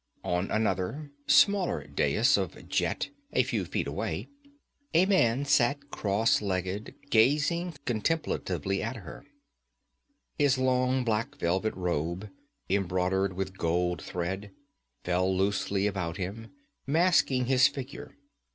[0.23, 4.29] On another, smaller dais of jet, a few feet away,
[4.95, 9.23] a man sat cross legged, gazing contemplatively at her.
[10.39, 12.31] His long black velvet robe,
[12.67, 14.49] embroidered with gold thread,
[15.03, 16.47] fell loosely about him,
[16.87, 18.15] masking his figure.